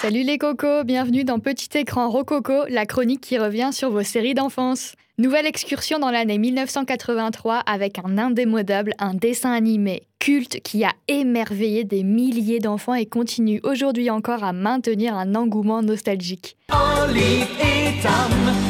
Salut 0.00 0.22
les 0.22 0.38
cocos, 0.38 0.84
bienvenue 0.84 1.24
dans 1.24 1.40
Petit 1.40 1.76
écran 1.76 2.08
Rococo, 2.08 2.66
la 2.68 2.86
chronique 2.86 3.20
qui 3.20 3.36
revient 3.36 3.70
sur 3.72 3.90
vos 3.90 4.04
séries 4.04 4.34
d'enfance. 4.34 4.92
Nouvelle 5.18 5.44
excursion 5.44 5.98
dans 5.98 6.12
l'année 6.12 6.38
1983 6.38 7.56
avec 7.66 7.98
un 7.98 8.16
indémodable, 8.16 8.94
un 9.00 9.14
dessin 9.14 9.50
animé 9.50 10.04
culte 10.20 10.60
qui 10.62 10.84
a 10.84 10.92
émerveillé 11.08 11.82
des 11.82 12.04
milliers 12.04 12.60
d'enfants 12.60 12.94
et 12.94 13.06
continue 13.06 13.60
aujourd'hui 13.64 14.08
encore 14.08 14.44
à 14.44 14.52
maintenir 14.52 15.16
un 15.16 15.34
engouement 15.34 15.82
nostalgique. 15.82 16.56
Et 16.70 17.40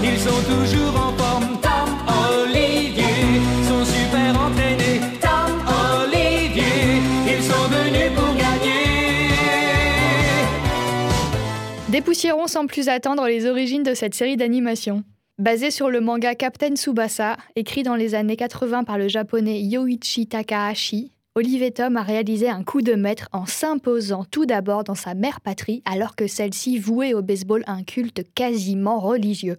ils 0.03 0.19
sont 0.19 0.31
toujours 0.31 0.97
en 0.97 1.13
forme. 1.13 1.59
Dépoussiérons 11.99 12.47
sans 12.47 12.67
plus 12.69 12.89
attendre 12.89 13.27
les 13.27 13.45
origines 13.47 13.83
de 13.83 13.93
cette 13.93 14.15
série 14.15 14.37
d'animation. 14.37 15.03
Basée 15.37 15.73
sur 15.73 15.91
le 15.91 16.01
manga 16.01 16.37
Captain 16.37 16.77
Tsubasa, 16.77 17.37
écrit 17.57 17.83
dans 17.83 17.97
les 17.97 18.15
années 18.15 18.37
80 18.37 18.85
par 18.85 18.99
le 18.99 19.09
japonais 19.09 19.61
Yoichi 19.63 20.29
Takahashi, 20.29 21.11
Olivier 21.35 21.73
Tom 21.73 21.97
a 21.97 22.03
réalisé 22.03 22.49
un 22.49 22.63
coup 22.63 22.83
de 22.83 22.95
maître 22.95 23.29
en 23.33 23.47
s'imposant 23.47 24.25
tout 24.25 24.47
d'abord 24.47 24.85
dans 24.85 24.95
sa 24.95 25.15
mère 25.15 25.41
patrie 25.41 25.83
alors 25.85 26.15
que 26.15 26.29
celle-ci 26.29 26.79
vouait 26.79 27.15
au 27.15 27.23
baseball 27.23 27.65
un 27.67 27.83
culte 27.83 28.23
quasiment 28.33 29.01
religieux. 29.01 29.57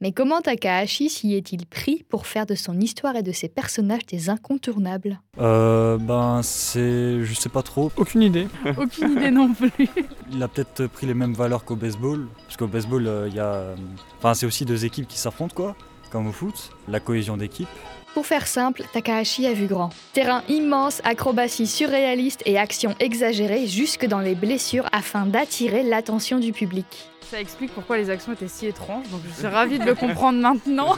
Mais 0.00 0.12
comment 0.12 0.40
Takahashi 0.40 1.10
s'y 1.10 1.34
est-il 1.34 1.66
pris 1.66 2.04
pour 2.08 2.28
faire 2.28 2.46
de 2.46 2.54
son 2.54 2.78
histoire 2.80 3.16
et 3.16 3.24
de 3.24 3.32
ses 3.32 3.48
personnages 3.48 4.06
des 4.06 4.30
incontournables? 4.30 5.20
Euh, 5.40 5.98
ben, 5.98 6.40
c'est. 6.44 7.24
Je 7.24 7.34
sais 7.34 7.48
pas 7.48 7.62
trop. 7.62 7.90
Aucune 7.96 8.22
idée. 8.22 8.46
Aucune 8.76 9.12
idée 9.12 9.32
non 9.32 9.52
plus. 9.52 9.88
Il 10.32 10.40
a 10.40 10.46
peut-être 10.46 10.86
pris 10.86 11.06
les 11.06 11.14
mêmes 11.14 11.34
valeurs 11.34 11.64
qu'au 11.64 11.74
baseball. 11.74 12.28
Parce 12.46 12.56
qu'au 12.56 12.68
baseball, 12.68 13.08
euh, 13.08 13.28
il 13.28 13.34
y 13.34 13.40
a. 13.40 13.74
Enfin, 14.18 14.34
c'est 14.34 14.46
aussi 14.46 14.64
deux 14.64 14.84
équipes 14.84 15.08
qui 15.08 15.18
s'affrontent, 15.18 15.54
quoi. 15.56 15.74
Comme 16.12 16.28
au 16.28 16.32
foot. 16.32 16.70
La 16.86 17.00
cohésion 17.00 17.36
d'équipe. 17.36 17.68
Pour 18.14 18.24
faire 18.24 18.46
simple, 18.46 18.84
Takahashi 18.92 19.46
a 19.46 19.52
vu 19.52 19.66
grand. 19.66 19.90
Terrain 20.12 20.42
immense, 20.48 21.00
acrobatie 21.04 21.66
surréaliste 21.66 22.42
et 22.46 22.56
action 22.56 22.94
exagérée 23.00 23.66
jusque 23.66 24.06
dans 24.06 24.20
les 24.20 24.36
blessures 24.36 24.88
afin 24.92 25.26
d'attirer 25.26 25.82
l'attention 25.82 26.38
du 26.38 26.52
public. 26.52 27.10
Ça 27.30 27.38
explique 27.38 27.72
pourquoi 27.72 27.98
les 27.98 28.08
actions 28.08 28.32
étaient 28.32 28.48
si 28.48 28.66
étranges, 28.66 29.06
donc 29.10 29.20
je 29.28 29.40
suis 29.40 29.46
ravie 29.46 29.78
de 29.78 29.84
le 29.84 29.94
comprendre 29.94 30.40
maintenant. 30.40 30.96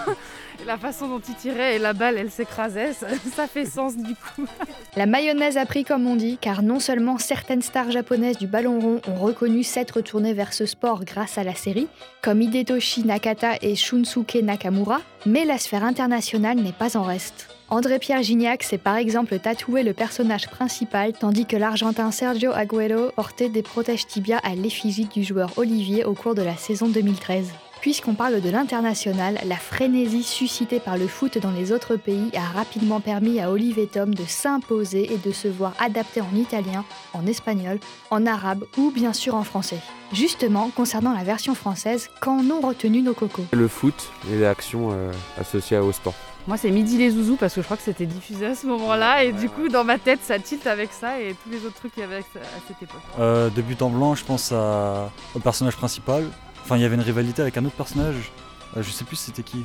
La 0.67 0.79
façon 0.79 1.09
dont 1.09 1.21
il 1.27 1.35
tirait 1.35 1.75
et 1.75 1.79
la 1.79 1.93
balle, 1.93 2.19
elle 2.19 2.31
s'écrasait, 2.31 2.93
ça, 2.93 3.47
fait 3.49 3.65
sens 3.65 3.97
du 3.97 4.15
coup. 4.15 4.47
La 4.95 5.07
mayonnaise 5.07 5.57
a 5.57 5.67
pris 5.67 5.85
comme 5.85 6.07
on 6.07 6.15
dit, 6.15 6.39
car 6.41 6.63
non 6.63 6.79
seulement 6.79 7.19
certaines 7.19 7.63
stars 7.63 7.91
japonaises 7.91 8.39
du 8.39 8.47
ballon 8.47 8.79
rond 8.79 9.01
ont 9.09 9.15
reconnu 9.15 9.65
s'être 9.65 10.03
tournées 10.03 10.35
vers 10.35 10.53
ce 10.53 10.67
sport 10.67 11.05
grâce 11.05 11.39
à 11.39 11.45
la 11.45 11.55
série, 11.55 11.89
comme 12.23 12.43
Hidetoshi 12.43 13.05
Nakata 13.05 13.57
et 13.63 13.75
Shunsuke 13.75 14.37
Nakamura, 14.43 15.01
mais 15.27 15.45
la 15.45 15.59
sphère 15.59 15.85
internationale 15.85 16.59
n'est 16.59 16.73
pas 16.73 16.97
en 16.97 17.03
reste. 17.03 17.49
André-Pierre 17.73 18.25
Gignac 18.25 18.65
s'est 18.65 18.79
par 18.79 18.97
exemple 18.97 19.39
tatoué 19.39 19.85
le 19.85 19.93
personnage 19.93 20.49
principal, 20.49 21.13
tandis 21.13 21.47
que 21.47 21.57
l'Argentin 21.57 22.11
Sergio 22.11 22.51
Agüero 22.51 23.13
portait 23.15 23.49
des 23.49 23.63
protèges 23.63 24.09
tibias 24.09 24.41
à 24.43 24.57
l'effigie 24.57 25.05
du 25.05 25.23
joueur 25.23 25.53
Olivier 25.57 26.05
au 26.05 26.15
cours 26.15 26.35
de 26.35 26.43
la 26.43 26.57
saison 26.57 26.89
2013. 26.89 27.53
Puisqu'on 27.81 28.13
parle 28.13 28.43
de 28.43 28.51
l'international, 28.51 29.39
la 29.47 29.57
frénésie 29.57 30.23
suscitée 30.23 30.81
par 30.81 30.99
le 30.99 31.07
foot 31.07 31.39
dans 31.39 31.51
les 31.51 31.73
autres 31.73 31.97
pays 31.97 32.31
a 32.37 32.59
rapidement 32.59 33.01
permis 33.01 33.41
à 33.41 33.51
Olivier 33.51 33.87
Tom 33.87 34.15
de 34.15 34.25
s'imposer 34.27 35.11
et 35.15 35.17
de 35.17 35.33
se 35.33 35.49
voir 35.49 35.73
adapté 35.79 36.21
en 36.21 36.37
italien, 36.37 36.85
en 37.15 37.27
espagnol, 37.27 37.79
en 38.11 38.27
arabe 38.27 38.65
ou 38.77 38.91
bien 38.91 39.15
sûr 39.15 39.35
en 39.35 39.45
français. 39.45 39.79
Justement, 40.13 40.71
concernant 40.77 41.15
la 41.15 41.25
version 41.25 41.55
française, 41.55 42.11
qu'en 42.21 42.45
ont 42.51 42.61
retenu 42.61 43.01
nos 43.01 43.15
cocos? 43.15 43.47
Le 43.53 43.67
foot 43.67 44.11
et 44.31 44.37
les 44.37 44.45
actions 44.45 44.91
euh, 44.93 45.11
associées 45.41 45.79
au 45.79 45.93
sport. 45.93 46.15
Moi 46.47 46.59
c'est 46.59 46.71
Midi 46.71 46.99
les 46.99 47.11
Zouzous 47.11 47.37
parce 47.37 47.55
que 47.55 47.61
je 47.63 47.65
crois 47.65 47.77
que 47.77 47.83
c'était 47.83 48.07
diffusé 48.07 48.47
à 48.47 48.55
ce 48.55 48.67
moment-là 48.67 49.25
et 49.25 49.33
du 49.33 49.49
coup 49.49 49.69
dans 49.69 49.85
ma 49.85 49.99
tête 49.99 50.21
ça 50.23 50.39
tilte 50.39 50.67
avec 50.67 50.91
ça 50.91 51.21
et 51.21 51.35
tous 51.45 51.51
les 51.51 51.65
autres 51.65 51.75
trucs 51.77 51.93
qu'il 51.93 52.03
y 52.03 52.07
avait 52.07 52.17
à 52.19 52.61
cette 52.67 52.83
époque. 52.83 53.01
Euh, 53.19 53.51
de 53.51 53.63
but 53.63 53.81
en 53.83 53.91
blanc, 53.91 54.15
je 54.15 54.25
pense 54.25 54.51
à... 54.53 55.11
au 55.35 55.39
personnage 55.39 55.77
principal. 55.77 56.25
Enfin, 56.63 56.77
il 56.77 56.83
y 56.83 56.85
avait 56.85 56.95
une 56.95 57.01
rivalité 57.01 57.43
avec 57.43 57.57
un 57.57 57.65
autre 57.65 57.77
personnage. 57.77 58.33
Euh, 58.77 58.83
je 58.83 58.91
sais 58.91 59.05
plus 59.05 59.17
c'était 59.17 59.43
qui. 59.43 59.59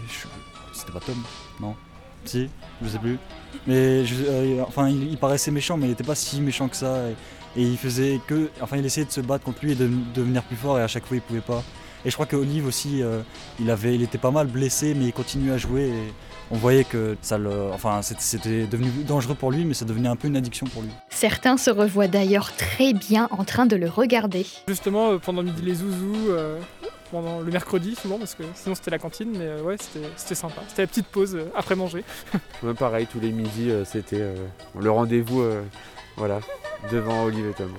C'était 0.74 0.92
pas 0.92 1.00
Tom 1.00 1.16
Non 1.60 1.76
Si 2.26 2.50
Je 2.82 2.88
sais 2.88 3.00
plus. 3.00 3.18
Mais 3.68 4.04
euh, 4.28 4.64
enfin, 4.68 4.90
il, 4.90 5.18
paraissait 5.18 5.52
méchant, 5.52 5.78
mais 5.78 5.88
il 5.88 5.92
était 5.92 6.04
pas 6.04 6.16
si 6.16 6.42
méchant 6.42 6.68
que 6.68 6.76
ça. 6.76 7.10
Et, 7.56 7.62
et 7.62 7.64
il 7.64 7.78
faisait 7.78 8.20
que. 8.28 8.50
Enfin, 8.62 8.78
il 8.78 8.86
essayait 8.86 9.06
de 9.06 9.12
se 9.12 9.22
battre 9.22 9.44
contre 9.44 9.64
lui 9.64 9.74
et 9.74 9.76
de, 9.76 9.88
de 9.88 9.94
devenir 10.14 10.44
plus 10.44 10.58
fort, 10.58 10.80
et 10.80 10.82
à 10.82 10.88
chaque 10.88 11.06
fois 11.06 11.18
il 11.18 11.22
pouvait 11.22 11.42
pas. 11.42 11.64
Et 12.06 12.10
je 12.10 12.14
crois 12.14 12.26
que 12.28 12.36
Olive 12.36 12.68
aussi, 12.68 13.02
euh, 13.02 13.22
il, 13.60 13.70
avait, 13.72 13.96
il 13.96 14.04
était 14.04 14.18
pas 14.20 14.32
mal 14.32 14.48
blessé, 14.48 14.94
mais 14.94 15.06
il 15.06 15.14
continuait 15.14 15.54
à 15.54 15.58
jouer. 15.58 15.88
Et 15.90 16.14
on 16.52 16.56
voyait 16.56 16.84
que 16.84 17.18
ça 17.22 17.38
le. 17.40 17.72
Enfin, 17.74 18.02
c'était- 18.04 18.68
devenu 18.68 18.90
dangereux 19.04 19.34
pour 19.36 19.52
lui, 19.52 19.66
mais 19.66 19.74
ça 19.74 19.86
devenait 19.86 20.10
un 20.10 20.16
peu 20.16 20.28
une 20.28 20.38
addiction 20.38 20.68
pour 20.68 20.84
lui. 20.84 20.90
Certains 21.10 21.58
se 21.58 21.72
revoient 21.72 22.08
d'ailleurs 22.08 22.56
très 22.56 22.94
bien 22.94 23.28
en 23.32 23.44
train 23.44 23.66
de 23.66 23.76
le 23.76 23.90
regarder. 23.90 24.46
Justement, 24.68 25.12
euh, 25.14 25.18
pendant 25.18 25.42
midi 25.42 25.62
les 25.64 25.74
zouzous, 25.76 26.30
euh, 26.30 26.60
pendant 27.10 27.40
le 27.40 27.52
mercredi 27.52 27.96
souvent, 27.96 28.20
parce 28.20 28.36
que 28.36 28.44
sinon 28.54 28.76
c'était 28.76 28.92
la 28.92 29.00
cantine, 29.00 29.32
mais 29.32 29.46
euh, 29.46 29.62
ouais, 29.64 29.76
c'était 29.80 30.06
c'était 30.16 30.36
sympa. 30.36 30.62
C'était 30.68 30.84
la 30.84 30.88
petite 30.88 31.08
pause 31.08 31.36
euh, 31.36 31.46
après 31.56 31.76
manger. 31.76 32.04
Ouais, 32.64 32.74
pareil, 32.76 33.08
tous 33.12 33.20
les 33.20 33.32
midis, 33.32 33.70
euh, 33.72 33.84
c'était 33.86 34.22
euh, 34.22 34.36
le 34.80 34.92
rendez-vous 34.92 35.42
euh, 35.42 35.62
voilà, 36.18 36.40
devant 36.92 37.24
Olivier 37.26 37.52
Tom. 37.58 37.72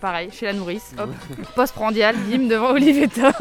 Pareil, 0.00 0.30
chez 0.32 0.46
la 0.46 0.52
nourrice, 0.52 0.92
hop, 0.98 1.10
post-prandial, 1.54 2.16
bim, 2.16 2.48
devant 2.48 2.70
Olivier 2.72 3.08
Tom. 3.08 3.32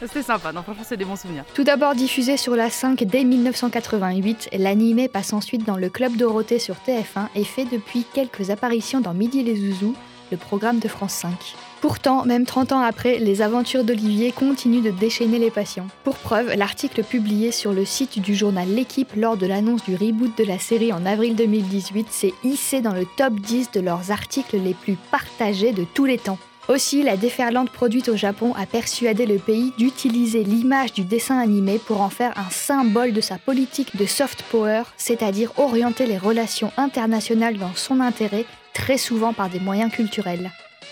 C'était 0.00 0.22
sympa, 0.22 0.52
non 0.52 0.62
franchement 0.62 0.84
c'est 0.86 0.96
des 0.96 1.04
bons 1.04 1.16
souvenirs. 1.16 1.44
Tout 1.54 1.64
d'abord 1.64 1.94
diffusé 1.94 2.36
sur 2.36 2.54
la 2.54 2.70
5 2.70 3.02
dès 3.04 3.24
1988, 3.24 4.50
l'animé 4.58 5.08
passe 5.08 5.32
ensuite 5.32 5.64
dans 5.64 5.76
le 5.76 5.88
Club 5.88 6.16
Dorothée 6.16 6.58
sur 6.58 6.76
TF1 6.76 7.28
et 7.34 7.44
fait 7.44 7.64
depuis 7.64 8.04
quelques 8.12 8.50
apparitions 8.50 9.00
dans 9.00 9.14
Midi 9.14 9.42
les 9.42 9.56
Zouzous, 9.56 9.94
le 10.30 10.36
programme 10.36 10.78
de 10.78 10.88
France 10.88 11.14
5. 11.14 11.32
Pourtant, 11.80 12.24
même 12.24 12.44
30 12.44 12.72
ans 12.72 12.80
après, 12.80 13.18
les 13.18 13.40
aventures 13.40 13.84
d'Olivier 13.84 14.32
continuent 14.32 14.82
de 14.82 14.90
déchaîner 14.90 15.38
les 15.38 15.52
passions. 15.52 15.86
Pour 16.02 16.16
preuve, 16.16 16.52
l'article 16.56 17.04
publié 17.04 17.52
sur 17.52 17.72
le 17.72 17.84
site 17.84 18.20
du 18.20 18.34
journal 18.34 18.68
L'équipe 18.68 19.12
lors 19.16 19.36
de 19.36 19.46
l'annonce 19.46 19.84
du 19.84 19.94
reboot 19.94 20.36
de 20.36 20.42
la 20.42 20.58
série 20.58 20.92
en 20.92 21.06
avril 21.06 21.36
2018 21.36 22.08
s'est 22.10 22.34
hissé 22.42 22.80
dans 22.80 22.94
le 22.94 23.06
top 23.16 23.34
10 23.34 23.70
de 23.70 23.80
leurs 23.80 24.10
articles 24.10 24.56
les 24.56 24.74
plus 24.74 24.96
partagés 25.12 25.72
de 25.72 25.84
tous 25.94 26.04
les 26.04 26.18
temps. 26.18 26.38
Aussi, 26.68 27.02
la 27.02 27.16
déferlante 27.16 27.70
produite 27.70 28.08
au 28.08 28.16
Japon 28.16 28.52
a 28.54 28.66
persuadé 28.66 29.24
le 29.24 29.38
pays 29.38 29.72
d'utiliser 29.78 30.42
l'image 30.42 30.92
du 30.92 31.02
dessin 31.02 31.38
animé 31.38 31.78
pour 31.78 32.02
en 32.02 32.10
faire 32.10 32.36
un 32.36 32.50
symbole 32.50 33.12
de 33.12 33.20
sa 33.20 33.38
politique 33.38 33.96
de 33.96 34.04
soft 34.04 34.42
power, 34.50 34.82
c'est-à-dire 34.96 35.52
orienter 35.58 36.06
les 36.06 36.18
relations 36.18 36.72
internationales 36.76 37.56
dans 37.56 37.74
son 37.74 38.00
intérêt, 38.00 38.44
très 38.74 38.98
souvent 38.98 39.32
par 39.32 39.48
des 39.48 39.60
moyens 39.60 39.92
culturels. 39.92 40.50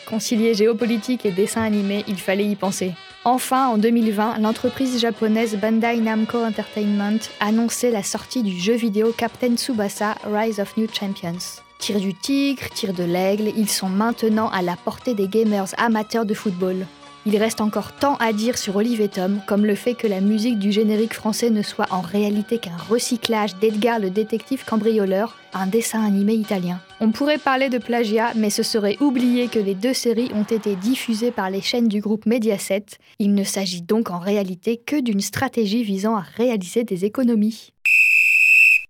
Concilier 0.09 0.55
géopolitique 0.55 1.27
et 1.27 1.33
dessin 1.33 1.63
animé, 1.63 2.05
il 2.07 2.17
fallait 2.17 2.47
y 2.47 2.55
penser. 2.55 2.93
Enfin, 3.25 3.67
en 3.67 3.77
2020, 3.77 4.39
l'entreprise 4.39 5.01
japonaise 5.01 5.57
Bandai 5.57 5.97
Namco 5.97 6.39
Entertainment 6.39 7.19
annonçait 7.41 7.91
la 7.91 8.05
sortie 8.05 8.45
du 8.45 8.57
jeu 8.57 8.75
vidéo 8.75 9.13
Captain 9.17 9.57
Tsubasa 9.57 10.15
Rise 10.25 10.61
of 10.61 10.77
New 10.77 10.87
Champions. 10.93 11.61
Tir 11.79 11.99
du 11.99 12.15
tigre, 12.15 12.69
tir 12.73 12.93
de 12.93 13.03
l'aigle, 13.03 13.53
ils 13.57 13.69
sont 13.69 13.89
maintenant 13.89 14.49
à 14.51 14.63
la 14.63 14.77
portée 14.77 15.15
des 15.15 15.27
gamers 15.27 15.75
amateurs 15.77 16.25
de 16.25 16.35
football. 16.35 16.87
Il 17.29 17.37
reste 17.39 17.61
encore 17.61 17.91
tant 17.91 18.15
à 18.19 18.33
dire 18.33 18.57
sur 18.57 18.77
Olivier 18.77 19.09
Tom, 19.09 19.41
comme 19.49 19.67
le 19.67 19.75
fait 19.75 19.95
que 19.95 20.07
la 20.07 20.21
musique 20.21 20.61
du 20.61 20.71
générique 20.71 21.13
français 21.13 21.51
ne 21.51 21.61
soit 21.61 21.89
en 21.91 22.01
réalité 22.01 22.59
qu'un 22.59 22.77
recyclage 22.89 23.57
d'Edgar 23.57 23.99
le 23.99 24.11
détective 24.11 24.65
cambrioleur, 24.65 25.37
un 25.53 25.67
dessin 25.67 26.05
animé 26.05 26.35
italien. 26.35 26.81
On 27.01 27.11
pourrait 27.11 27.39
parler 27.39 27.69
de 27.69 27.79
plagiat, 27.79 28.33
mais 28.37 28.49
ce 28.49 28.63
serait 28.63 28.97
oublier 29.01 29.49
que 29.49 29.59
les 29.59 29.75
deux 29.75 29.93
séries 29.93 30.31
ont 30.37 30.45
été 30.45 30.77
diffusées 30.77 31.33
par 31.33 31.51
les 31.51 31.63
chaînes 31.63 31.89
du 31.89 32.01
groupe 32.01 32.27
Mediaset. 32.27 32.87
Il 33.19 33.35
ne 33.35 33.43
s'agit 33.43 33.83
donc 33.83 34.11
en 34.11 34.21
réalité 34.21 34.77
que 34.77 35.01
d'une 35.01 35.21
stratégie 35.21 35.83
visant 35.83 36.15
à 36.15 36.21
réaliser 36.21 36.85
des 36.85 37.05
économies. 37.05 37.73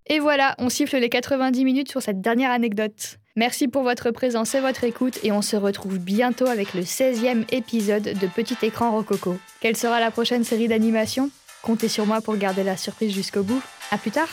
Et 0.09 0.19
voilà, 0.19 0.55
on 0.59 0.69
siffle 0.69 0.99
les 0.99 1.09
90 1.09 1.65
minutes 1.65 1.91
sur 1.91 2.03
cette 2.03 2.21
dernière 2.21 2.51
anecdote. 2.51 3.19
Merci 3.39 3.69
pour 3.69 3.83
votre 3.83 4.13
présence 4.13 4.55
et 4.55 4.61
votre 4.61 4.85
écoute 4.85 5.19
et 5.23 5.31
on 5.31 5.43
se 5.43 5.57
retrouve 5.57 5.99
bientôt 5.99 6.47
avec 6.47 6.73
le 6.73 6.81
16e 6.81 7.45
épisode 7.53 8.03
de 8.03 8.27
Petit 8.27 8.57
écran 8.63 8.93
Rococo. 8.93 9.37
Quelle 9.61 9.77
sera 9.77 10.01
la 10.01 10.11
prochaine 10.11 10.43
série 10.43 10.69
d'animation? 10.69 11.29
Comptez 11.61 11.89
sur 11.89 12.07
moi 12.07 12.23
pour 12.23 12.39
garder 12.39 12.65
la 12.65 12.79
surprise 12.79 13.13
jusqu'au 13.13 13.43
bout. 13.43 13.61
À 13.91 13.99
plus 13.99 14.11
tard 14.11 14.29